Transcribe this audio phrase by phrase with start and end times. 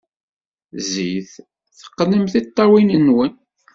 [0.87, 1.31] Zzit,
[1.77, 3.33] teqqnem tiṭṭawin-nwen.